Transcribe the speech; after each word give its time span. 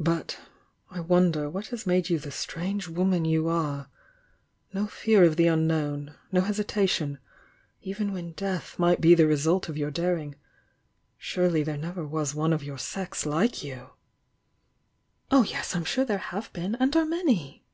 "But— 0.00 0.40
I 0.90 0.98
won 0.98 1.30
der 1.30 1.48
what 1.48 1.68
has 1.68 1.86
made 1.86 2.10
you 2.10 2.18
the 2.18 2.32
strange 2.32 2.88
woman 2.88 3.24
you 3.24 3.46
are? 3.46 3.88
No 4.72 4.88
fear 4.88 5.22
of 5.22 5.36
the 5.36 5.46
unknown!— 5.46 6.16
No 6.32 6.40
hesitation, 6.40 7.20
even 7.80 8.12
when 8.12 8.32
death 8.32 8.76
might 8.76 9.00
be 9.00 9.14
the 9.14 9.28
result 9.28 9.68
of 9.68 9.78
your 9.78 9.92
daring,— 9.92 10.34
surely 11.16 11.62
there 11.62 11.78
never 11.78 12.04
was 12.04 12.34
one 12.34 12.52
of 12.52 12.64
your 12.64 12.76
sex 12.76 13.24
like 13.24 13.62
you!" 13.62 13.90
"Oh, 15.30 15.44
yes, 15.44 15.76
I'm 15.76 15.84
sure 15.84 16.04
there 16.04 16.18
have 16.18 16.52
been, 16.52 16.74
and 16.80 16.96
are 16.96 17.06
many!" 17.06 17.64